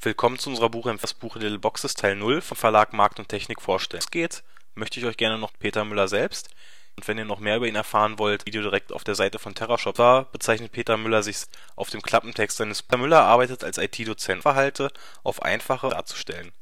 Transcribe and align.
Willkommen 0.00 0.38
zu 0.38 0.50
unserer 0.50 0.70
Buchempfehlung 0.70 1.00
das 1.00 1.12
Buch 1.12 1.34
Little 1.34 1.58
Boxes 1.58 1.94
Teil 1.94 2.14
0 2.14 2.40
vom 2.40 2.56
Verlag 2.56 2.92
Markt 2.92 3.18
und 3.18 3.28
Technik 3.28 3.60
vorstellen. 3.60 3.98
Es 3.98 4.12
geht, 4.12 4.44
möchte 4.76 5.00
ich 5.00 5.06
euch 5.06 5.16
gerne 5.16 5.38
noch 5.38 5.52
Peter 5.58 5.84
Müller 5.84 6.06
selbst. 6.06 6.50
Und 6.94 7.08
wenn 7.08 7.18
ihr 7.18 7.24
noch 7.24 7.40
mehr 7.40 7.56
über 7.56 7.66
ihn 7.66 7.74
erfahren 7.74 8.16
wollt, 8.16 8.46
Video 8.46 8.62
direkt 8.62 8.92
auf 8.92 9.02
der 9.02 9.16
Seite 9.16 9.40
von 9.40 9.56
TerraShop. 9.56 9.96
Da 9.96 10.28
bezeichnet 10.30 10.70
Peter 10.70 10.96
Müller 10.96 11.24
sich 11.24 11.38
auf 11.74 11.90
dem 11.90 12.00
Klappentext 12.00 12.58
seines 12.58 12.80
Peter 12.80 12.98
Müller 12.98 13.22
arbeitet 13.22 13.64
als 13.64 13.76
IT-Dozent, 13.76 14.42
Verhalte 14.42 14.92
auf 15.24 15.42
einfache 15.42 15.88
darzustellen. 15.88 16.52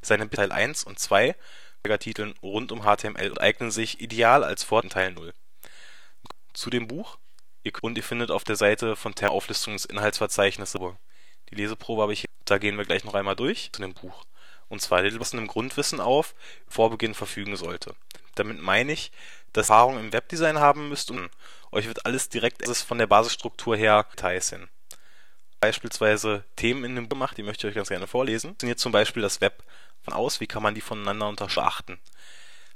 Seine 0.00 0.30
Teil 0.30 0.50
1 0.50 0.84
und 0.84 0.98
2 0.98 1.36
Titeln 2.00 2.34
rund 2.42 2.72
um 2.72 2.80
HTML 2.80 3.38
eignen 3.38 3.70
sich 3.70 4.00
ideal 4.00 4.42
als 4.42 4.64
Fort 4.64 4.90
Teil 4.90 5.12
0. 5.12 5.34
Zu 6.54 6.70
dem 6.70 6.88
Buch 6.88 7.18
und 7.82 7.98
ihr 7.98 8.02
findet 8.02 8.30
auf 8.30 8.44
der 8.44 8.56
Seite 8.56 8.96
von 8.96 9.14
Terra 9.14 9.32
Auflistung 9.32 9.74
des 9.74 9.84
Inhaltsverzeichnisses. 9.84 10.80
Die 11.50 11.54
Leseprobe 11.54 12.02
habe 12.02 12.12
ich 12.12 12.20
hier, 12.20 12.28
da 12.44 12.58
gehen 12.58 12.76
wir 12.76 12.84
gleich 12.84 13.04
noch 13.04 13.14
einmal 13.14 13.36
durch 13.36 13.70
zu 13.72 13.82
dem 13.82 13.94
Buch. 13.94 14.24
Und 14.68 14.82
zwar 14.82 15.02
was 15.20 15.32
einem 15.32 15.46
Grundwissen 15.46 16.00
auf 16.00 16.34
vor 16.66 16.90
Beginn 16.90 17.14
verfügen 17.14 17.56
sollte. 17.56 17.94
Damit 18.34 18.60
meine 18.60 18.92
ich, 18.92 19.12
dass 19.52 19.70
ihr 19.70 19.74
Erfahrung 19.74 19.98
im 19.98 20.12
Webdesign 20.12 20.58
haben 20.58 20.88
müsst 20.88 21.10
und 21.10 21.30
euch 21.72 21.86
wird 21.86 22.04
alles 22.04 22.28
direkt 22.28 22.62
von 22.82 22.98
der 22.98 23.06
Basisstruktur 23.06 23.76
her 23.76 24.06
Details 24.12 24.50
hin. 24.50 24.68
Beispielsweise 25.60 26.44
Themen 26.56 26.84
in 26.84 26.94
dem 26.96 27.08
Buch 27.08 27.16
gemacht, 27.16 27.38
die 27.38 27.42
möchte 27.42 27.66
ich 27.66 27.70
euch 27.70 27.76
ganz 27.76 27.88
gerne 27.88 28.06
vorlesen. 28.06 28.56
Jetzt 28.62 28.82
zum 28.82 28.92
Beispiel 28.92 29.22
das 29.22 29.40
Web 29.40 29.62
von 30.02 30.12
aus, 30.12 30.40
wie 30.40 30.46
kann 30.46 30.62
man 30.62 30.74
die 30.74 30.80
voneinander 30.80 31.28
unterscheiden? 31.28 31.98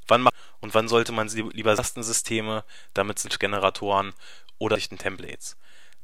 Wann 0.08 0.28
und 0.60 0.74
wann 0.74 0.88
sollte 0.88 1.12
man 1.12 1.28
sie 1.28 1.42
lieber 1.42 1.76
Tastensysteme, 1.76 2.64
damit 2.94 3.18
sind 3.18 3.38
Generatoren 3.38 4.14
oder 4.58 4.76
Templates. 4.98 5.56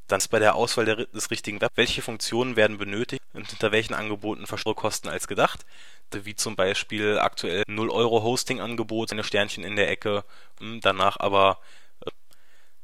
Dann 0.07 0.19
ist 0.19 0.29
bei 0.29 0.39
der 0.39 0.55
Auswahl 0.55 0.85
der, 0.85 1.07
des 1.07 1.31
richtigen 1.31 1.61
Web, 1.61 1.73
welche 1.75 2.03
Funktionen 2.03 2.57
werden 2.57 2.79
benötigt 2.79 3.23
und 3.33 3.49
hinter 3.49 3.73
welchen 3.73 3.95
Angeboten 3.95 4.47
Kosten 4.47 5.09
als 5.09 5.27
gedacht, 5.27 5.67
wie 6.13 6.37
zum 6.37 6.55
Beispiel 6.55 7.19
aktuell 7.19 7.65
0 7.67 7.91
Euro 7.91 8.23
Hosting-Angebot, 8.23 9.13
eine 9.13 9.25
Sternchen 9.25 9.65
in 9.65 9.77
der 9.77 9.91
Ecke, 9.91 10.25
hm, 10.61 10.81
danach 10.81 11.19
aber 11.19 11.59
äh, 12.01 12.11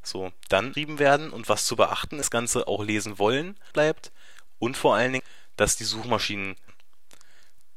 so 0.02 0.32
dann 0.48 0.68
geschrieben 0.68 0.98
werden. 0.98 1.30
Und 1.30 1.48
was 1.48 1.66
zu 1.66 1.76
beachten 1.76 2.18
das 2.18 2.30
Ganze 2.30 2.66
auch 2.66 2.82
lesen 2.82 3.18
wollen 3.18 3.56
bleibt. 3.72 4.12
Und 4.58 4.76
vor 4.76 4.94
allen 4.96 5.12
Dingen, 5.12 5.26
dass 5.56 5.76
die 5.76 5.84
Suchmaschinen 5.84 6.56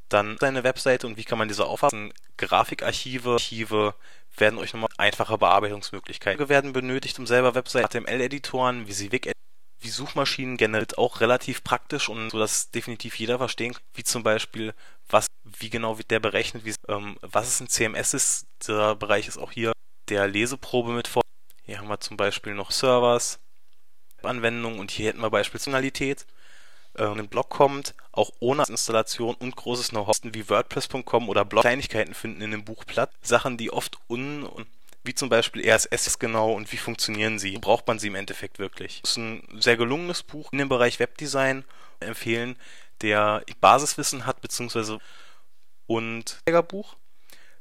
dann 0.08 0.36
seine 0.40 0.64
Webseite 0.64 1.06
und 1.06 1.16
wie 1.16 1.24
kann 1.24 1.38
man 1.38 1.48
diese 1.48 1.66
auffassen? 1.66 2.12
Grafikarchive, 2.36 3.32
Archive 3.32 3.94
werden 4.36 4.58
euch 4.58 4.72
nochmal 4.72 4.90
einfache 4.98 5.38
Bearbeitungsmöglichkeiten 5.38 6.48
werden 6.48 6.72
benötigt, 6.72 7.18
um 7.18 7.26
selber 7.26 7.54
Webseiten, 7.54 8.04
HTML-Editoren, 8.04 8.86
wie 8.86 8.92
sie 8.92 9.12
Wig 9.12 9.32
wie 9.78 9.88
Suchmaschinen 9.88 10.56
generell 10.56 10.86
auch 10.96 11.20
relativ 11.20 11.62
praktisch 11.62 12.08
und 12.08 12.30
so, 12.30 12.38
dass 12.38 12.70
definitiv 12.70 13.18
jeder 13.18 13.38
verstehen 13.38 13.74
kann, 13.74 13.82
wie 13.94 14.04
zum 14.04 14.22
Beispiel, 14.22 14.74
was, 15.08 15.26
wie 15.44 15.70
genau 15.70 15.98
wird 15.98 16.10
der 16.10 16.20
berechnet, 16.20 16.64
wie, 16.64 16.74
ähm, 16.88 17.18
was 17.20 17.48
es 17.48 17.60
ein 17.60 17.68
CMS 17.68 18.14
ist. 18.14 18.46
Der 18.66 18.94
Bereich 18.96 19.28
ist 19.28 19.38
auch 19.38 19.52
hier 19.52 19.72
der 20.08 20.28
Leseprobe 20.28 20.92
mit 20.92 21.08
vor. 21.08 21.22
Hier 21.62 21.78
haben 21.78 21.88
wir 21.88 22.00
zum 22.00 22.16
Beispiel 22.16 22.54
noch 22.54 22.70
Servers, 22.70 23.38
Anwendungen 24.22 24.78
und 24.80 24.90
hier 24.90 25.08
hätten 25.08 25.20
wir 25.20 25.30
beispielsweise 25.30 25.70
äh, 26.98 27.04
einen 27.04 27.28
Blog 27.28 27.48
kommt, 27.48 27.94
auch 28.12 28.30
ohne 28.40 28.64
Installation 28.68 29.34
und 29.36 29.56
großes 29.56 29.90
Know-how 29.90 30.18
wie 30.22 30.48
WordPress.com 30.48 31.28
oder 31.28 31.44
Blog 31.44 31.62
Kleinigkeiten 31.62 32.14
finden 32.14 32.42
in 32.42 32.50
dem 32.50 32.64
Buch 32.64 32.84
platt. 32.86 33.10
Sachen, 33.22 33.56
die 33.56 33.72
oft 33.72 33.98
un 34.08 34.48
wie 35.06 35.14
zum 35.14 35.28
Beispiel 35.28 35.62
RSS 35.68 36.18
genau 36.18 36.52
und 36.52 36.72
wie 36.72 36.76
funktionieren 36.76 37.38
sie. 37.38 37.56
Braucht 37.58 37.86
man 37.86 37.98
sie 37.98 38.08
im 38.08 38.16
Endeffekt 38.16 38.58
wirklich? 38.58 39.00
Das 39.02 39.12
ist 39.12 39.16
ein 39.18 39.60
sehr 39.60 39.76
gelungenes 39.76 40.24
Buch 40.24 40.52
in 40.52 40.58
dem 40.58 40.68
Bereich 40.68 40.98
Webdesign 40.98 41.64
empfehlen, 42.00 42.56
der 43.02 43.42
Basiswissen 43.60 44.26
hat, 44.26 44.40
beziehungsweise 44.40 44.98
und 45.86 46.40
Buch. 46.68 46.96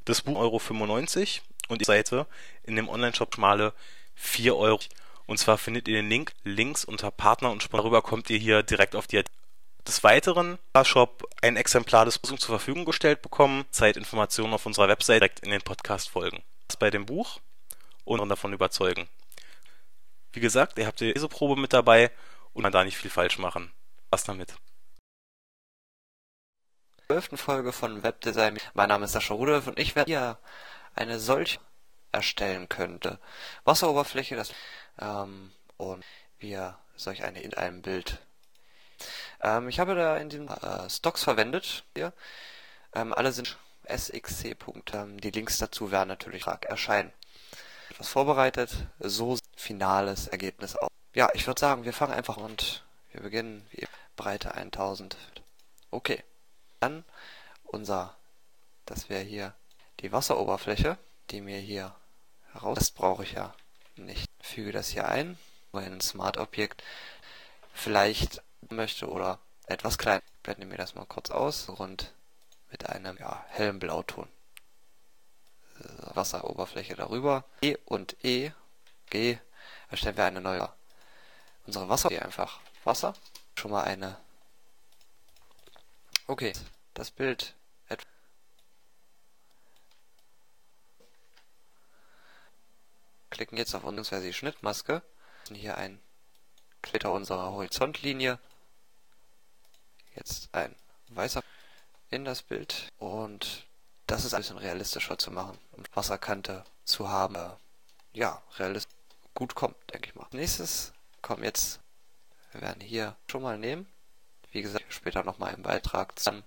Das 0.05 0.21
Buch 0.21 0.37
Euro 0.37 0.59
95 0.59 1.41
und 1.67 1.81
die 1.81 1.85
Seite 1.85 2.25
in 2.63 2.75
dem 2.75 2.89
Online-Shop 2.89 3.33
schmale 3.35 3.73
4 4.15 4.55
Euro. 4.55 4.79
Und 5.25 5.37
zwar 5.37 5.57
findet 5.57 5.87
ihr 5.87 5.95
den 5.95 6.09
Link 6.09 6.33
links 6.43 6.85
unter 6.85 7.11
Partner 7.11 7.51
und 7.51 7.73
darüber 7.73 8.01
kommt 8.01 8.29
ihr 8.29 8.37
hier 8.37 8.63
direkt 8.63 8.95
auf 8.95 9.07
die 9.07 9.23
des 9.87 10.03
Weiteren 10.03 10.57
Shop 10.83 11.27
ein 11.41 11.57
Exemplar 11.57 12.05
des 12.05 12.17
Buchs 12.17 12.41
zur 12.41 12.57
Verfügung 12.57 12.85
gestellt 12.85 13.21
bekommen. 13.21 13.65
Zeitinformationen 13.71 14.53
auf 14.53 14.65
unserer 14.65 14.87
Website 14.87 15.21
direkt 15.21 15.39
in 15.41 15.51
den 15.51 15.61
Podcast 15.61 16.09
folgen. 16.09 16.43
Das 16.67 16.77
bei 16.77 16.89
dem 16.89 17.05
Buch 17.05 17.39
und 18.03 18.27
davon 18.29 18.53
überzeugen. 18.53 19.07
Wie 20.33 20.39
gesagt, 20.39 20.77
ihr 20.77 20.87
habt 20.87 20.99
die 20.99 21.11
Leseprobe 21.11 21.55
mit 21.55 21.73
dabei 21.73 22.11
und 22.53 22.63
man 22.63 22.71
da 22.71 22.83
nicht 22.83 22.97
viel 22.97 23.11
falsch 23.11 23.37
machen. 23.37 23.71
Was 24.09 24.23
damit? 24.23 24.55
zwölften 27.07 27.37
Folge 27.37 27.71
von 27.71 28.01
Webdesign. 28.03 28.57
Mein 28.73 28.89
Name 28.89 29.05
ist 29.05 29.11
Sascha 29.11 29.35
Rudolf 29.35 29.67
und 29.67 29.77
ich 29.77 29.95
werde 29.95 30.09
hier 30.09 30.39
eine 30.95 31.19
solche 31.19 31.59
erstellen 32.15 32.69
könnte. 32.69 33.19
Wasseroberfläche, 33.63 34.35
das 34.35 34.51
ähm, 34.99 35.51
und 35.77 36.03
wir 36.39 36.77
solch 36.95 37.23
eine 37.23 37.41
in 37.41 37.53
einem 37.53 37.81
Bild. 37.81 38.19
Ähm, 39.41 39.69
ich 39.69 39.79
habe 39.79 39.95
da 39.95 40.17
in 40.17 40.29
den 40.29 40.47
äh, 40.47 40.89
Stocks 40.89 41.23
verwendet 41.23 41.83
hier. 41.95 42.13
Ähm, 42.93 43.13
alle 43.13 43.31
sind 43.31 43.57
sxc. 43.87 44.55
Ähm, 44.93 45.19
die 45.19 45.31
Links 45.31 45.57
dazu 45.57 45.91
werden 45.91 46.09
natürlich 46.09 46.45
erscheinen. 46.47 47.11
Etwas 47.89 48.07
vorbereitet, 48.09 48.75
so 48.99 49.37
finales 49.55 50.27
Ergebnis 50.27 50.75
aus. 50.75 50.89
Ja, 51.13 51.29
ich 51.33 51.45
würde 51.47 51.59
sagen, 51.59 51.85
wir 51.85 51.93
fangen 51.93 52.13
einfach 52.13 52.37
und 52.37 52.83
wir 53.11 53.21
beginnen 53.21 53.65
wie 53.71 53.85
Breite 54.15 54.55
1000. 54.55 55.17
Okay. 55.91 56.23
Dann 56.79 57.03
unser, 57.63 58.15
das 58.85 59.09
wäre 59.09 59.23
hier 59.23 59.53
die 60.01 60.11
Wasseroberfläche, 60.11 60.97
die 61.31 61.41
mir 61.41 61.57
hier 61.57 61.95
heraus. 62.55 62.77
Das 62.79 62.91
brauche 62.91 63.23
ich 63.23 63.33
ja 63.33 63.53
nicht. 63.95 64.29
Füge 64.41 64.71
das 64.71 64.89
hier 64.89 65.07
ein, 65.07 65.37
ein 65.73 66.01
Smart-Objekt 66.01 66.83
vielleicht 67.73 68.41
möchte 68.69 69.07
oder 69.07 69.39
etwas 69.67 69.97
klein. 69.97 70.21
Ich 70.33 70.41
blende 70.41 70.65
mir 70.65 70.77
das 70.77 70.95
mal 70.95 71.05
kurz 71.05 71.29
aus. 71.29 71.69
Rund 71.69 72.13
mit 72.71 72.89
einem 72.89 73.17
ja, 73.17 73.45
hellen 73.49 73.79
Blauton. 73.79 74.27
Wasseroberfläche 76.13 76.95
darüber. 76.95 77.43
E 77.61 77.77
und 77.85 78.15
E, 78.23 78.51
G, 79.09 79.37
erstellen 79.89 80.17
wir 80.17 80.25
eine 80.25 80.41
neue. 80.41 80.69
Unsere 81.65 81.89
Wasser, 81.89 82.09
hier 82.09 82.23
einfach 82.23 82.59
Wasser. 82.83 83.13
Schon 83.55 83.71
mal 83.71 83.83
eine. 83.83 84.17
Okay, 86.27 86.53
das 86.93 87.11
Bild 87.11 87.53
klicken 93.35 93.57
jetzt 93.57 93.75
auf 93.75 93.83
unsere 93.83 94.31
Schnittmaske. 94.31 95.01
Hier 95.51 95.77
ein 95.77 95.99
Quitter 96.81 97.11
unserer 97.11 97.51
Horizontlinie. 97.51 98.39
Jetzt 100.15 100.47
ein 100.53 100.73
weißer 101.09 101.43
in 102.11 102.23
das 102.23 102.43
Bild 102.43 102.93
und 102.97 103.67
das 104.07 104.23
ist 104.23 104.33
ein 104.33 104.39
bisschen 104.39 104.57
realistischer 104.57 105.17
zu 105.17 105.31
machen 105.31 105.57
und 105.73 105.93
Wasserkante 105.93 106.63
zu 106.85 107.09
haben. 107.09 107.35
Äh, 107.35 107.49
ja, 108.13 108.41
realistisch 108.57 108.95
gut 109.33 109.53
kommt, 109.53 109.75
denke 109.91 110.07
ich 110.07 110.15
mal. 110.15 110.27
Nächstes 110.31 110.93
kommen 111.21 111.43
jetzt, 111.43 111.81
wir 112.53 112.61
werden 112.61 112.79
hier 112.79 113.17
schon 113.29 113.41
mal 113.41 113.57
nehmen. 113.57 113.85
Wie 114.51 114.61
gesagt, 114.61 114.85
später 114.87 115.25
nochmal 115.25 115.53
im 115.55 115.63
Beitrag 115.63 116.17
zusammen. 116.17 116.45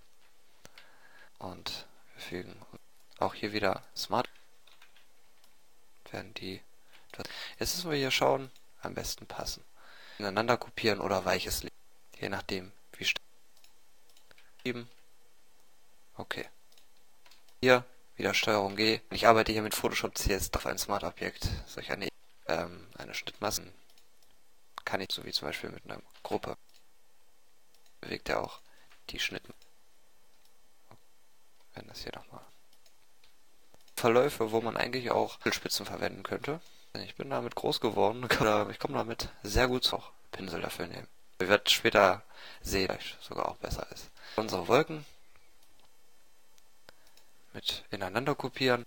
Und 1.38 1.86
wir 2.14 2.22
fügen 2.22 2.56
auch 3.18 3.34
hier 3.34 3.52
wieder 3.52 3.82
Smart. 3.94 4.30
Werden 6.10 6.32
die 6.32 6.62
Jetzt 7.58 7.76
müssen 7.76 7.90
wir 7.90 7.98
hier 7.98 8.10
schauen, 8.10 8.50
am 8.82 8.94
besten 8.94 9.26
passen. 9.26 9.64
Ineinander 10.18 10.56
kopieren 10.56 11.00
oder 11.00 11.24
weiches 11.24 11.62
legen. 11.62 11.74
Je 12.18 12.28
nachdem, 12.28 12.72
wie 12.96 13.04
stark. 13.04 13.24
Okay. 16.16 16.48
Hier 17.60 17.84
wieder 18.16 18.34
Steuerung 18.34 18.76
G. 18.76 19.00
Ich 19.10 19.26
arbeite 19.26 19.52
hier 19.52 19.62
mit 19.62 19.74
Photoshop 19.74 20.14
CS 20.14 20.52
auf 20.54 20.66
ein 20.66 20.78
Smart 20.78 21.04
Objekt. 21.04 21.48
Solch 21.66 21.90
eine, 21.90 22.08
ähm, 22.46 22.86
eine 22.98 23.14
Schnittmassen 23.14 23.72
kann 24.88 25.00
ich, 25.02 25.12
so 25.12 25.24
wie 25.24 25.32
zum 25.32 25.46
Beispiel 25.46 25.68
mit 25.68 25.84
einer 25.84 26.00
Gruppe, 26.22 26.56
bewegt 28.00 28.30
er 28.30 28.42
auch 28.42 28.60
die 29.10 29.20
Schnitt. 29.20 29.42
Wenn 31.74 31.86
das 31.86 32.02
hier 32.02 32.12
nochmal. 32.14 32.44
Verläufe, 33.96 34.50
wo 34.50 34.62
man 34.62 34.78
eigentlich 34.78 35.10
auch 35.10 35.38
Spitzen 35.50 35.84
verwenden 35.84 36.22
könnte. 36.22 36.60
Ich 36.94 37.14
bin 37.14 37.30
damit 37.30 37.54
groß 37.54 37.80
geworden. 37.80 38.28
Ich 38.70 38.78
komme 38.78 38.94
damit 38.94 39.28
sehr 39.42 39.68
gut 39.68 39.84
zu 39.84 40.02
Pinsel 40.32 40.60
dafür 40.60 40.86
nehmen. 40.86 41.08
Wir 41.38 41.48
werden 41.48 41.66
später 41.66 42.22
sehen, 42.60 42.88
dass 42.88 43.26
sogar 43.26 43.48
auch 43.48 43.56
besser 43.56 43.86
ist. 43.92 44.10
Unsere 44.36 44.66
Wolken 44.68 45.04
mit 47.52 47.84
ineinander 47.90 48.34
kopieren. 48.34 48.84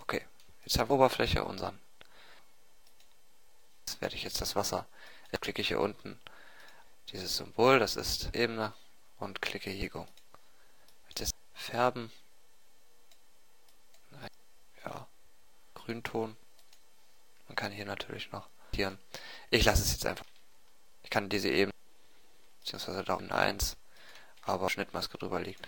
Okay, 0.00 0.24
jetzt 0.64 0.78
haben 0.78 0.90
wir 0.90 0.94
Oberfläche 0.94 1.44
unseren. 1.44 1.78
Jetzt 3.86 4.00
werde 4.00 4.14
ich 4.14 4.24
jetzt 4.24 4.40
das 4.40 4.56
Wasser. 4.56 4.86
Jetzt 5.32 5.42
klicke 5.42 5.62
ich 5.62 5.68
hier 5.68 5.80
unten 5.80 6.18
dieses 7.12 7.36
Symbol, 7.36 7.78
das 7.78 7.96
ist 7.96 8.34
Ebene. 8.34 8.72
und 9.18 9.40
klicke 9.40 9.70
hier 9.70 9.88
Go. 9.88 10.06
Das 11.14 11.30
Färben. 11.54 12.12
Ja, 14.84 15.06
Grünton. 15.74 16.36
Kann 17.56 17.72
hier 17.72 17.86
natürlich 17.86 18.30
noch 18.30 18.48
tieren. 18.72 18.98
Ich 19.50 19.64
lasse 19.64 19.82
es 19.82 19.92
jetzt 19.92 20.06
einfach. 20.06 20.26
Ich 21.02 21.10
kann 21.10 21.28
diese 21.28 21.48
eben, 21.48 21.72
beziehungsweise 22.60 23.02
da 23.02 23.14
unten 23.14 23.32
1, 23.32 23.76
aber 24.42 24.70
Schnittmaske 24.70 25.18
drüber 25.18 25.40
liegt, 25.40 25.66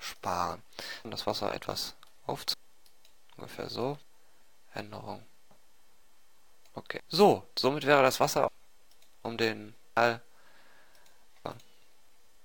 sparen. 0.00 0.62
Und 1.04 1.10
das 1.10 1.26
Wasser 1.26 1.54
etwas 1.54 1.94
aufzu... 2.26 2.56
Ungefähr 3.36 3.68
so. 3.68 3.98
Änderung. 4.72 5.24
Okay. 6.74 7.02
So, 7.08 7.46
somit 7.58 7.84
wäre 7.84 8.02
das 8.02 8.18
Wasser 8.18 8.50
um 9.22 9.36
den 9.36 9.74
Teil 9.94 10.20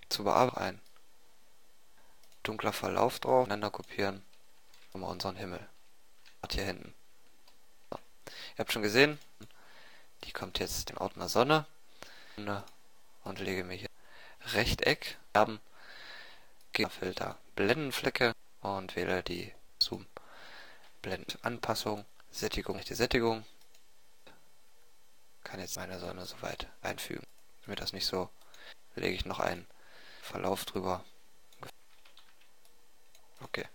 zu 0.09 0.23
bearbeiten. 0.23 0.81
Dunkler 2.43 2.73
Verlauf 2.73 3.19
drauf, 3.19 3.45
einander 3.45 3.69
kopieren. 3.69 4.23
Um 4.93 5.03
unseren 5.03 5.37
Himmel. 5.37 5.65
Hier 6.49 6.65
hinten. 6.65 6.93
Ihr 8.53 8.59
habt 8.59 8.71
schon 8.71 8.81
gesehen, 8.81 9.19
die 10.23 10.31
kommt 10.31 10.59
jetzt 10.59 10.89
den 10.89 10.97
Ordner 10.97 11.29
Sonne 11.29 11.65
und 13.23 13.39
lege 13.39 13.63
mir 13.63 13.75
hier 13.75 13.89
Rechteck, 14.53 15.17
haben 15.35 15.59
Filter 16.89 17.37
Blendenflecke 17.55 18.33
und 18.61 18.95
wähle 18.95 19.21
die 19.21 19.53
Zoom 19.79 20.07
Blendenanpassung, 21.01 22.05
Sättigung, 22.31 22.79
die 22.81 22.95
Sättigung. 22.95 23.45
Kann 25.43 25.59
jetzt 25.59 25.77
meine 25.77 25.99
Sonne 25.99 26.25
soweit 26.25 26.67
einfügen. 26.81 27.25
Damit 27.65 27.81
das 27.81 27.93
nicht 27.93 28.05
so, 28.05 28.29
lege 28.95 29.15
ich 29.15 29.25
noch 29.25 29.39
einen 29.39 29.67
Verlauf 30.21 30.65
drüber. 30.65 31.03
Okay. 33.41 33.67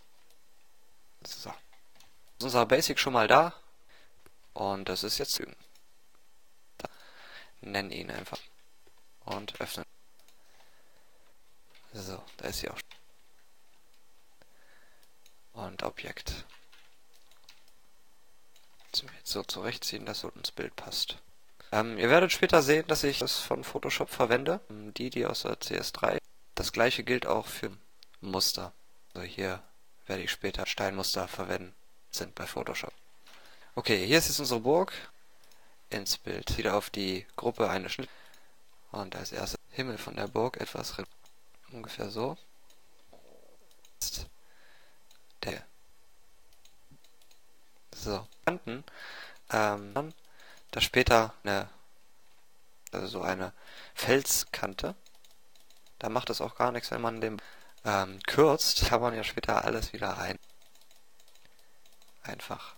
So. 1.25 1.50
Ist 1.50 2.44
unser 2.44 2.67
Basic 2.67 2.99
schon 2.99 3.12
mal 3.12 3.29
da. 3.29 3.55
Und 4.56 4.88
das 4.88 5.05
ist 5.05 5.19
jetzt 5.19 5.38
üben. 5.38 5.55
Nenn 7.61 7.91
ihn 7.91 8.11
einfach. 8.11 8.41
Und 9.26 9.61
öffnen. 9.61 9.85
So, 11.93 12.23
da 12.38 12.49
ist 12.49 12.61
sie 12.61 12.70
auch. 12.70 12.79
Und 15.53 15.82
Objekt. 15.82 16.47
Jetzt 18.94 19.05
so 19.25 19.43
zurechtziehen, 19.43 20.06
dass 20.06 20.25
ins 20.25 20.53
Bild 20.53 20.75
passt. 20.75 21.19
Ähm, 21.70 21.99
ihr 21.99 22.09
werdet 22.09 22.32
später 22.32 22.62
sehen, 22.62 22.87
dass 22.87 23.05
ich 23.05 23.19
das 23.19 23.38
von 23.38 23.62
Photoshop 23.62 24.09
verwende. 24.09 24.61
Die, 24.70 25.11
die 25.11 25.26
aus 25.26 25.43
der 25.43 25.61
CS3. 25.61 26.17
Das 26.55 26.73
gleiche 26.73 27.05
gilt 27.05 27.26
auch 27.26 27.47
für 27.47 27.76
Muster. 28.23 28.73
Also 29.12 29.26
hier 29.26 29.62
werde 30.06 30.23
ich 30.23 30.31
später 30.31 30.64
Steinmuster 30.64 31.29
verwenden. 31.29 31.75
Sind 32.11 32.35
bei 32.35 32.47
Photoshop. 32.47 32.94
Okay, 33.78 34.06
hier 34.06 34.17
ist 34.17 34.28
jetzt 34.28 34.40
unsere 34.40 34.61
Burg. 34.61 34.90
Ins 35.90 36.17
Bild. 36.17 36.56
Wieder 36.56 36.76
auf 36.76 36.88
die 36.88 37.26
Gruppe 37.37 37.69
eine 37.69 37.90
Schnitt. 37.90 38.08
Und 38.90 39.14
als 39.14 39.32
erstes 39.32 39.61
Himmel 39.70 39.99
von 39.99 40.17
der 40.17 40.28
Burg 40.28 40.56
etwas 40.56 40.94
ungefähr 41.73 42.08
so. 42.08 42.38
Der. 45.43 45.62
So. 47.94 48.26
Kanten. 48.46 48.82
Ähm, 49.50 50.14
da 50.70 50.81
später 50.81 51.34
eine, 51.44 51.69
also 52.93 53.06
so 53.06 53.20
eine 53.20 53.52
Felskante. 53.94 54.94
Da 55.99 56.08
macht 56.08 56.31
es 56.31 56.40
auch 56.40 56.56
gar 56.56 56.73
nichts, 56.73 56.90
wenn 56.93 57.02
man 57.02 57.20
den 57.20 57.43
ähm, 57.84 58.20
kürzt, 58.26 58.87
kann 58.87 59.02
man 59.02 59.14
ja 59.14 59.23
später 59.23 59.67
alles 59.67 59.93
wieder 59.93 60.17
ein. 60.17 60.38
Einfach. 62.23 62.75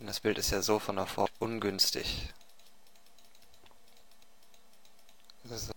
Das 0.00 0.20
Bild 0.20 0.38
ist 0.38 0.50
ja 0.50 0.62
so 0.62 0.78
von 0.78 0.96
der 0.96 1.06
Form 1.06 1.28
ungünstig. 1.38 2.32
So. 5.44 5.72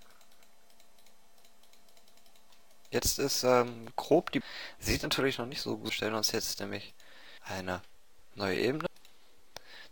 Jetzt 2.90 3.20
ist 3.20 3.44
ähm, 3.44 3.88
grob 3.96 4.32
die... 4.32 4.42
Sieht 4.80 5.04
natürlich 5.04 5.38
noch 5.38 5.46
nicht 5.46 5.62
so 5.62 5.78
gut. 5.78 5.94
Stellen 5.94 6.14
uns 6.14 6.32
jetzt 6.32 6.60
nämlich 6.60 6.94
eine 7.44 7.82
neue 8.36 8.58
Ebene. 8.58 8.88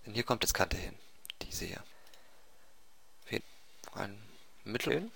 Denn 0.05 0.13
hier 0.13 0.23
kommt 0.23 0.43
jetzt 0.43 0.53
Kante 0.53 0.77
hin. 0.77 0.97
Diese 1.41 1.65
hier. 1.65 1.83
Ein 3.93 4.17
Mittel. 4.63 5.11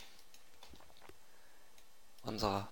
Unserer. 2.23 2.69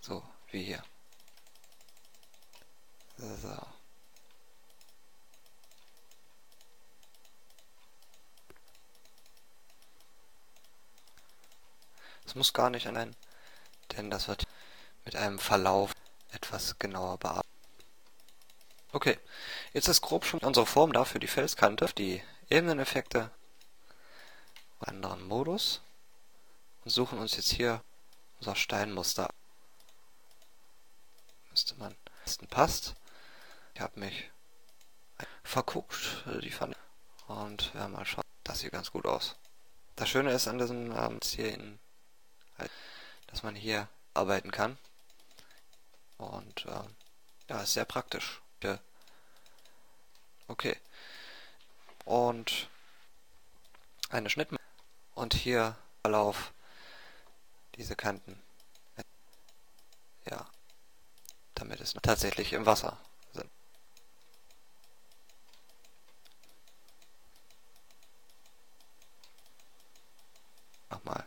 So, 0.00 0.22
wie 0.50 0.62
hier. 0.62 0.84
So. 3.16 3.73
Es 12.26 12.34
muss 12.34 12.52
gar 12.52 12.70
nicht 12.70 12.86
allein, 12.86 13.14
denn 13.96 14.10
das 14.10 14.28
wird 14.28 14.44
mit 15.04 15.16
einem 15.16 15.38
Verlauf 15.38 15.92
etwas 16.32 16.78
genauer 16.78 17.18
bearbeitet. 17.18 17.50
Okay, 18.92 19.18
jetzt 19.72 19.88
ist 19.88 20.00
grob 20.02 20.24
schon 20.24 20.40
unsere 20.40 20.66
Form 20.66 20.92
dafür 20.92 21.20
die 21.20 21.26
Felskante, 21.26 21.86
die 21.98 22.22
Ebeneneffekte, 22.48 23.30
anderen 24.80 25.26
Modus 25.26 25.80
und 26.84 26.90
suchen 26.90 27.18
uns 27.18 27.36
jetzt 27.36 27.50
hier 27.50 27.82
unser 28.38 28.54
Steinmuster. 28.54 29.28
Müsste 31.50 31.74
man 31.76 31.94
besten 32.24 32.46
passt. 32.46 32.94
Ich 33.74 33.80
habe 33.80 34.00
mich 34.00 34.30
verguckt, 35.42 36.24
die 36.42 36.50
fand 36.50 36.76
und 37.26 37.72
ja, 37.74 37.88
mal 37.88 38.04
schauen, 38.04 38.24
das 38.44 38.60
sieht 38.60 38.72
ganz 38.72 38.90
gut 38.90 39.06
aus. 39.06 39.36
Das 39.96 40.08
Schöne 40.08 40.32
ist 40.32 40.48
an 40.48 40.58
diesem 40.58 40.92
ähm, 40.92 41.20
hier 41.24 41.54
in 41.54 41.78
dass 43.26 43.42
man 43.42 43.54
hier 43.54 43.88
arbeiten 44.14 44.50
kann. 44.50 44.78
Und 46.18 46.66
äh, 46.66 46.82
ja, 47.48 47.62
ist 47.62 47.74
sehr 47.74 47.84
praktisch. 47.84 48.40
Okay. 50.46 50.76
Und 52.04 52.68
eine 54.10 54.30
Schnittmaske. 54.30 54.64
Und 55.14 55.34
hier 55.34 55.76
Verlauf 56.02 56.52
diese 57.76 57.96
Kanten. 57.96 58.40
Ja. 60.26 60.46
Damit 61.54 61.80
es 61.80 61.94
tatsächlich 62.02 62.52
im 62.52 62.66
Wasser 62.66 62.98
sind. 63.32 63.50
Nochmal. 70.90 71.26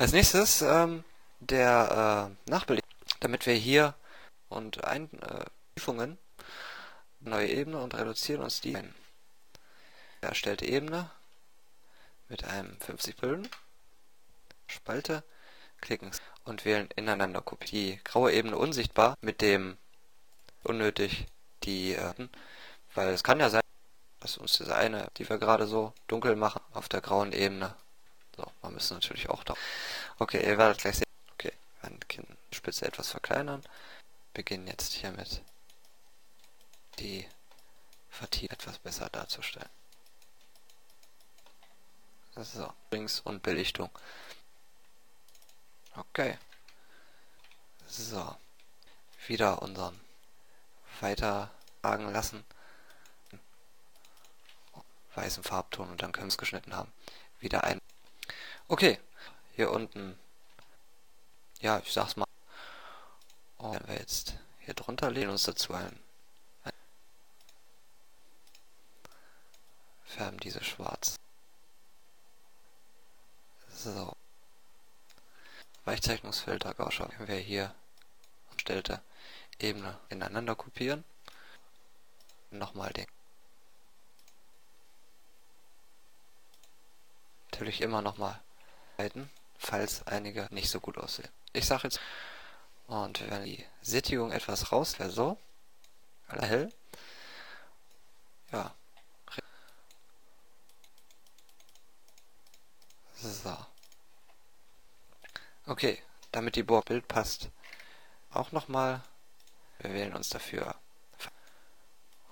Als 0.00 0.12
nächstes 0.12 0.62
ähm, 0.62 1.04
der 1.40 2.32
äh, 2.46 2.50
Nachbildung, 2.50 2.88
damit 3.20 3.44
wir 3.44 3.52
hier 3.52 3.94
und 4.48 4.82
Einstufungen, 4.82 6.12
äh, 6.12 7.28
neue 7.28 7.48
Ebene 7.48 7.76
und 7.76 7.94
reduzieren 7.94 8.40
uns 8.40 8.62
die 8.62 8.74
ein. 8.76 8.94
Erstellte 10.22 10.64
Ebene 10.64 11.10
mit 12.30 12.44
einem 12.44 12.80
50 12.80 13.18
Bilden, 13.18 13.50
Spalte, 14.68 15.22
klicken 15.82 16.12
und 16.44 16.64
wählen 16.64 16.88
ineinander 16.96 17.42
Kopie. 17.42 17.66
Die 17.66 18.00
graue 18.02 18.32
Ebene 18.32 18.56
unsichtbar 18.56 19.18
mit 19.20 19.42
dem 19.42 19.76
unnötig 20.62 21.26
die, 21.64 21.92
äh, 21.92 22.14
weil 22.94 23.08
es 23.08 23.22
kann 23.22 23.38
ja 23.38 23.50
sein, 23.50 23.60
dass 24.20 24.38
uns 24.38 24.54
diese 24.54 24.74
eine, 24.74 25.08
die 25.18 25.28
wir 25.28 25.36
gerade 25.36 25.66
so 25.66 25.92
dunkel 26.06 26.36
machen, 26.36 26.62
auf 26.72 26.88
der 26.88 27.02
grauen 27.02 27.32
Ebene 27.32 27.76
so, 28.36 28.50
man 28.62 28.74
müsste 28.74 28.94
natürlich 28.94 29.28
auch 29.28 29.44
da. 29.44 29.54
Okay, 30.18 30.44
ihr 30.44 30.58
werdet 30.58 30.80
gleich 30.80 30.96
sehen. 30.96 31.04
Okay, 31.34 31.52
Spitze 32.52 32.86
etwas 32.86 33.10
verkleinern. 33.10 33.62
Beginnen 34.34 34.66
jetzt 34.66 34.92
hiermit 34.92 35.42
die 36.98 37.26
Vertiefung 38.10 38.54
etwas 38.54 38.78
besser 38.78 39.08
darzustellen. 39.08 39.68
So, 42.36 42.72
Links 42.90 43.20
und 43.20 43.42
Belichtung. 43.42 43.90
Okay. 45.96 46.38
So. 47.86 48.36
Wieder 49.26 49.62
unseren 49.62 49.98
weitertragen 51.00 52.12
lassen. 52.12 52.44
Weißen 55.14 55.42
Farbton 55.42 55.90
und 55.90 56.02
dann 56.02 56.12
können 56.12 56.26
wir 56.26 56.32
es 56.32 56.38
geschnitten 56.38 56.74
haben. 56.74 56.92
Wieder 57.40 57.64
ein 57.64 57.80
Okay, 58.70 59.00
hier 59.56 59.72
unten, 59.72 60.16
ja, 61.58 61.80
ich 61.80 61.92
sag's 61.92 62.14
mal, 62.14 62.24
und 63.58 63.74
wenn 63.74 63.88
wir 63.88 63.96
jetzt 63.96 64.36
hier 64.60 64.74
drunter 64.74 65.10
legen 65.10 65.28
uns 65.30 65.42
dazu 65.42 65.74
ein, 65.74 65.98
färben 70.04 70.38
diese 70.38 70.62
schwarz. 70.62 71.16
So. 73.74 74.12
Weichzeichnungsfilter 75.84 76.72
Gaußscher 76.74 77.08
können 77.08 77.26
wir 77.26 77.38
hier 77.38 77.74
stellte 78.56 79.02
Ebene 79.58 79.98
ineinander 80.10 80.54
kopieren. 80.54 81.02
Nochmal 82.52 82.92
den. 82.92 83.08
Natürlich 87.50 87.80
immer 87.80 88.00
nochmal 88.00 88.40
falls 89.58 90.06
einige 90.06 90.48
nicht 90.50 90.70
so 90.70 90.80
gut 90.80 90.98
aussehen. 90.98 91.28
Ich 91.52 91.66
sage 91.66 91.84
jetzt, 91.84 92.00
und 92.86 93.28
wenn 93.30 93.44
die 93.44 93.64
Sättigung 93.82 94.32
etwas 94.32 94.72
raus 94.72 94.98
wäre, 94.98 95.10
so, 95.10 95.38
hell, 96.28 96.72
ja, 98.52 98.74
so. 103.22 103.56
Okay, 105.66 106.02
damit 106.32 106.56
die 106.56 106.62
Bohrbild 106.62 107.06
passt, 107.06 107.50
auch 108.32 108.52
nochmal, 108.52 109.02
wir 109.78 109.92
wählen 109.92 110.14
uns 110.14 110.28
dafür. 110.28 110.74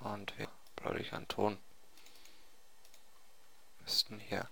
Und 0.01 0.37
wir 0.39 0.49
durch 0.77 1.13
einen 1.13 1.29
Ton 1.29 1.59
müssten 3.81 4.21
hier. 4.21 4.49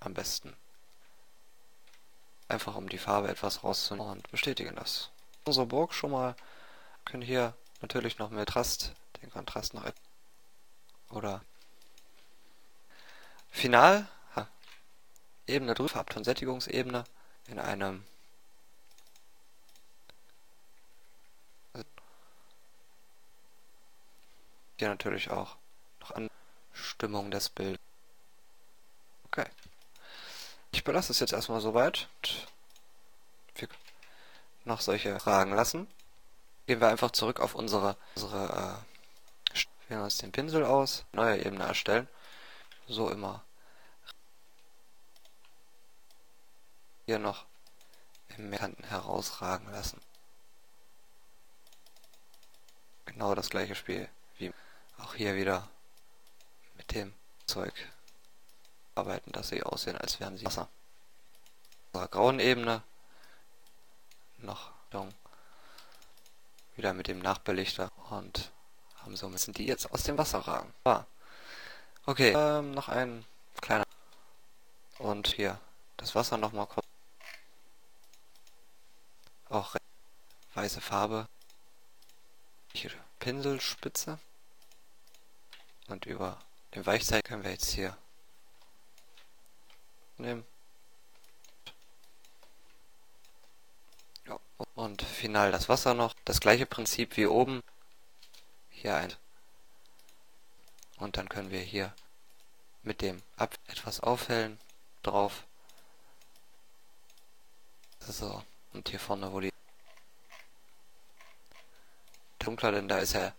Am 0.00 0.14
besten 0.14 0.56
einfach 2.50 2.76
um 2.76 2.88
die 2.88 2.98
Farbe 2.98 3.28
etwas 3.28 3.64
rauszunehmen 3.64 4.10
und 4.10 4.30
bestätigen 4.30 4.76
das. 4.76 5.10
Unsere 5.44 5.66
Burg 5.66 5.94
schon 5.94 6.10
mal, 6.10 6.34
können 7.04 7.22
hier 7.22 7.54
natürlich 7.80 8.18
noch 8.18 8.30
mit 8.30 8.54
Rast, 8.54 8.92
den 9.22 9.30
Kontrast 9.30 9.74
noch 9.74 9.90
oder 11.10 11.42
Final, 13.50 14.06
ha, 14.36 14.46
Ebene 15.46 15.74
drüber, 15.74 15.88
Farbton 15.88 16.24
Sättigungsebene 16.24 17.04
in 17.48 17.58
einem 17.58 18.04
hier 24.80 24.88
natürlich 24.88 25.30
auch 25.30 25.56
noch 26.00 26.10
an 26.12 26.30
Stimmung 26.72 27.30
des 27.30 27.50
Bildes. 27.50 27.78
Okay. 29.26 29.46
Ich 30.72 30.84
belasse 30.84 31.12
es 31.12 31.20
jetzt 31.20 31.32
erstmal 31.32 31.60
soweit. 31.60 32.08
Wir 33.54 33.68
noch 34.64 34.80
solche 34.80 35.18
Fragen 35.20 35.54
lassen. 35.54 35.88
Gehen 36.66 36.80
wir 36.80 36.88
einfach 36.88 37.10
zurück 37.10 37.40
auf 37.40 37.54
unsere, 37.54 37.96
unsere 38.14 38.84
äh, 39.54 39.60
wählen 39.90 40.02
uns 40.02 40.18
den 40.18 40.32
Pinsel 40.32 40.64
aus, 40.64 41.04
neue 41.12 41.44
Ebene 41.44 41.64
erstellen. 41.64 42.08
So 42.86 43.10
immer. 43.10 43.42
Hier 47.06 47.18
noch 47.18 47.44
im 48.36 48.52
Kanten 48.52 48.84
herausragen 48.84 49.70
lassen. 49.72 50.00
Genau 53.06 53.34
das 53.34 53.50
gleiche 53.50 53.74
Spiel 53.74 54.08
wie 54.38 54.52
auch 54.98 55.14
hier 55.14 55.34
wieder 55.34 55.68
mit 56.76 56.94
dem 56.94 57.12
Zeug 57.46 57.74
arbeiten, 59.00 59.32
dass 59.32 59.48
sie 59.48 59.62
aussehen, 59.62 59.96
als 59.96 60.20
wären 60.20 60.36
sie 60.36 60.46
Wasser. 60.46 60.68
Unserer 61.92 62.08
grauen 62.08 62.38
Ebene 62.38 62.82
noch 64.38 64.70
wieder 66.80 66.94
mit 66.94 67.08
dem 67.08 67.18
Nachbelichter 67.18 67.92
und 68.08 68.50
haben 69.02 69.14
so 69.14 69.28
müssen 69.28 69.52
die 69.52 69.66
jetzt 69.66 69.92
aus 69.92 70.02
dem 70.04 70.16
Wasser 70.16 70.38
ragen. 70.38 70.72
Ah. 70.84 71.04
Okay, 72.06 72.32
ähm, 72.34 72.72
noch 72.72 72.88
ein 72.88 73.26
kleiner 73.60 73.84
und 74.98 75.26
hier 75.28 75.60
das 75.98 76.14
Wasser 76.14 76.38
noch 76.38 76.52
mal 76.52 76.64
kurz. 76.64 76.86
Auch 79.50 79.76
weiße 80.54 80.80
Farbe. 80.80 81.26
Hier 82.72 82.90
Pinselspitze. 83.18 84.18
Und 85.88 86.06
über 86.06 86.38
den 86.74 86.86
Weichzeit 86.86 87.24
können 87.24 87.44
wir 87.44 87.50
jetzt 87.50 87.72
hier 87.72 87.94
nehmen. 90.20 90.44
Ja, 94.26 94.38
und 94.74 95.02
final 95.02 95.52
das 95.52 95.68
Wasser 95.68 95.94
noch. 95.94 96.14
Das 96.24 96.40
gleiche 96.40 96.66
Prinzip 96.66 97.16
wie 97.16 97.26
oben. 97.26 97.62
Hier 98.70 98.96
ein. 98.96 99.12
Und 100.98 101.16
dann 101.16 101.28
können 101.28 101.50
wir 101.50 101.60
hier 101.60 101.94
mit 102.82 103.00
dem 103.00 103.22
Ab 103.36 103.54
etwas 103.68 104.00
aufhellen 104.00 104.58
drauf. 105.02 105.44
So, 108.00 108.42
und 108.72 108.88
hier 108.88 108.98
vorne, 108.98 109.32
wo 109.32 109.40
die 109.40 109.52
dunkler, 112.38 112.72
denn 112.72 112.88
da 112.88 112.98
ist 112.98 113.14
er 113.14 113.34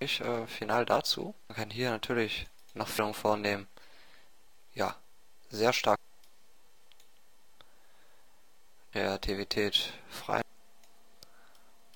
ich 0.00 0.20
äh, 0.20 0.46
final 0.46 0.84
dazu. 0.84 1.34
Man 1.48 1.56
kann 1.56 1.70
hier 1.70 1.90
natürlich 1.90 2.48
noch 2.74 2.88
Führung 2.88 3.14
vornehmen. 3.14 3.68
Ja, 4.74 4.96
sehr 5.50 5.72
stark 5.72 5.98
Kreativität 8.92 9.92
frei. 10.08 10.40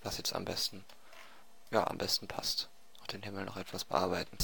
Was 0.02 0.18
jetzt 0.18 0.34
am 0.34 0.44
besten, 0.44 0.84
ja, 1.70 1.86
am 1.86 1.98
besten 1.98 2.28
passt. 2.28 2.68
Auch 3.02 3.06
den 3.06 3.22
Himmel 3.22 3.44
noch 3.44 3.56
etwas 3.56 3.84
bearbeiten. 3.84 4.36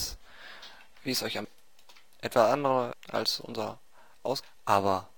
Wie 1.04 1.12
es 1.12 1.22
euch 1.22 1.38
am 1.38 1.46
etwa 2.22 2.52
andere 2.52 2.96
als 3.08 3.40
unser 3.40 3.78
Aus, 4.22 4.42
aber 4.64 5.08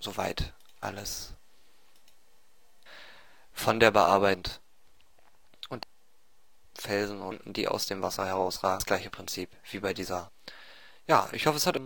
soweit 0.00 0.52
alles 0.80 1.34
von 3.52 3.78
der 3.78 3.90
Bearbeitung 3.90 4.52
Felsen 6.78 7.20
unten, 7.20 7.52
die 7.52 7.68
aus 7.68 7.86
dem 7.86 8.02
Wasser 8.02 8.26
herausragen. 8.26 8.78
Das 8.78 8.86
gleiche 8.86 9.10
Prinzip 9.10 9.50
wie 9.70 9.80
bei 9.80 9.92
dieser. 9.92 10.30
Ja, 11.06 11.28
ich 11.32 11.46
hoffe, 11.46 11.56
es 11.56 11.66
hat... 11.66 11.80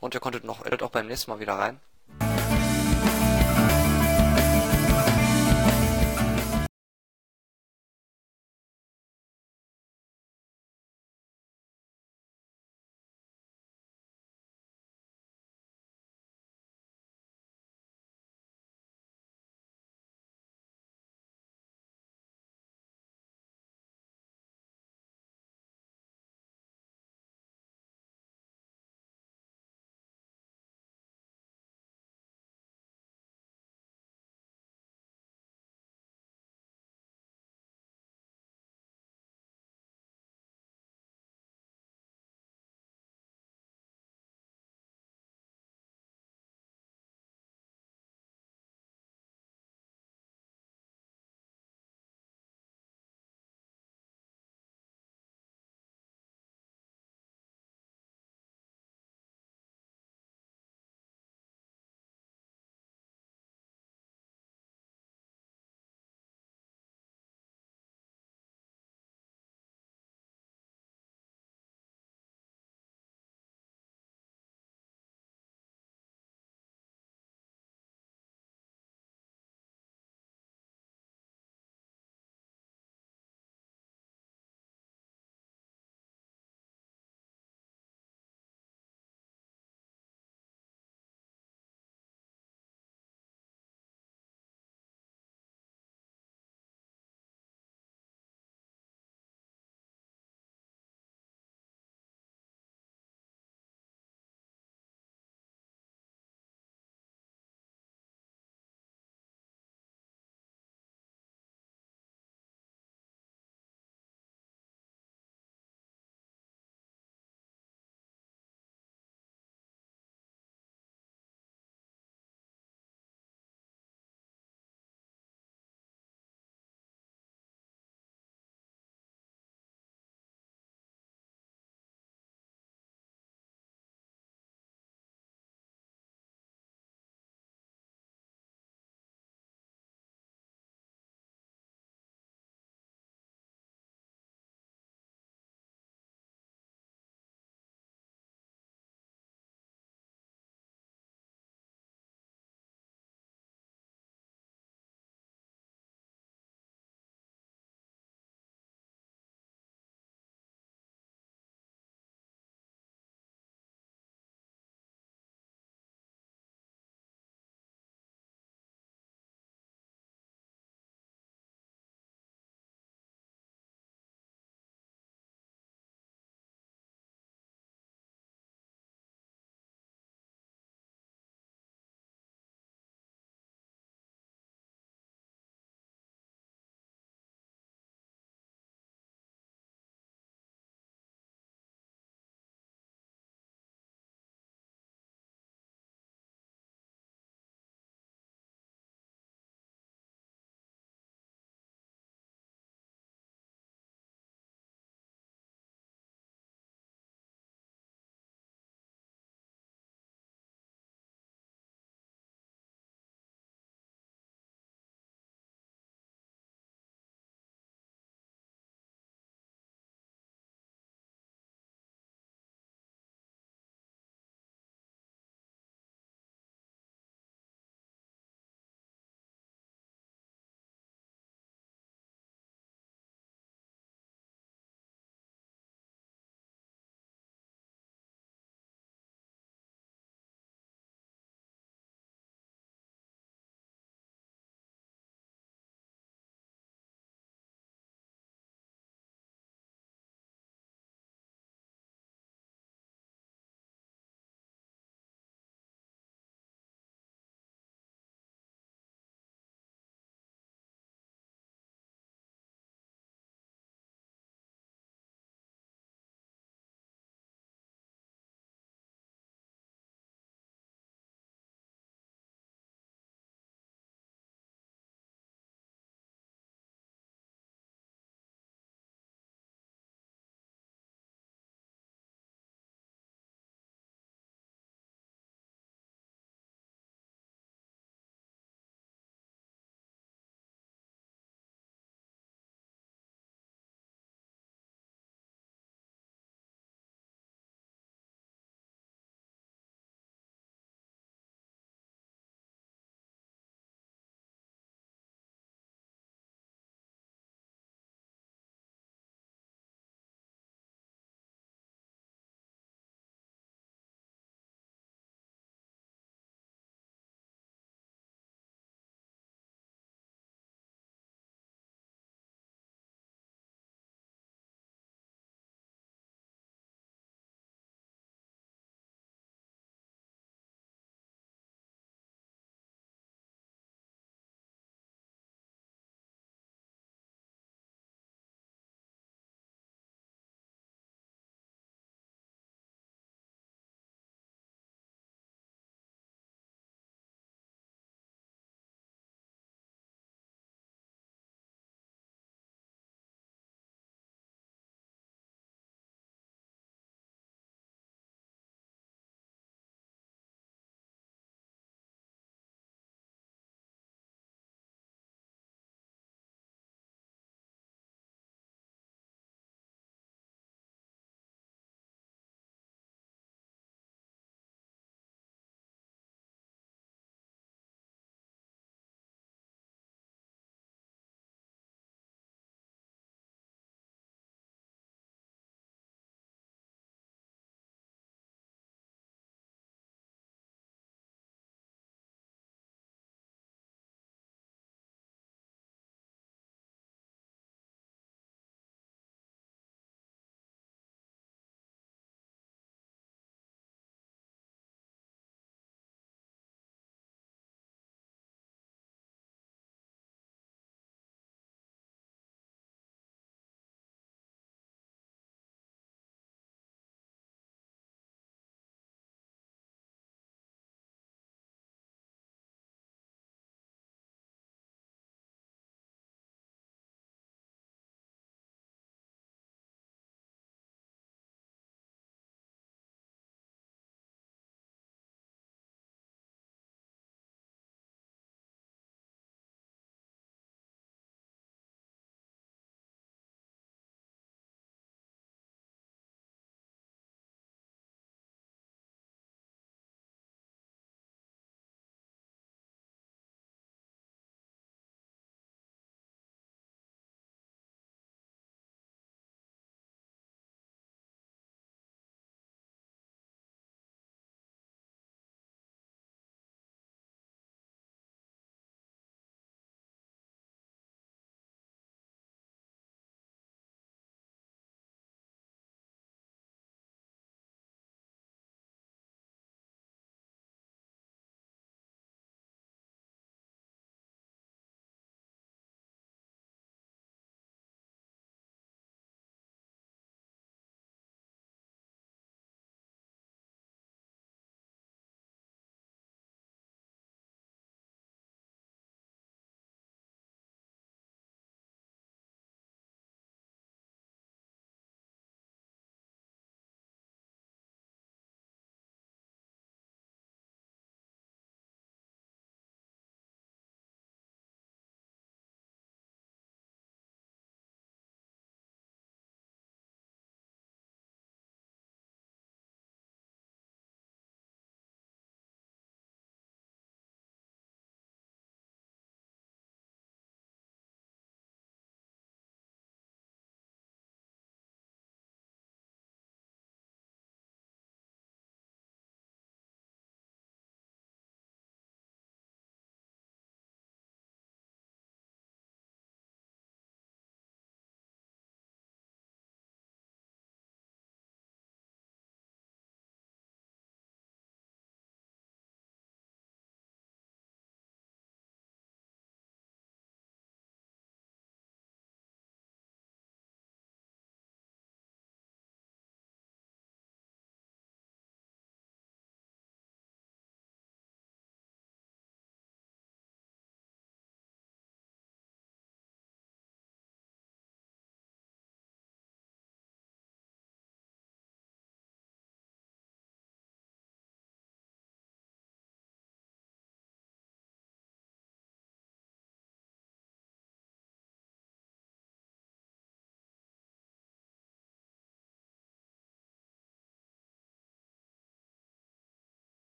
Und 0.00 0.14
ihr 0.14 0.20
konntet 0.20 0.44
noch, 0.44 0.64
auch 0.82 0.90
beim 0.90 1.06
nächsten 1.06 1.30
Mal 1.30 1.40
wieder 1.40 1.54
rein. 1.54 1.80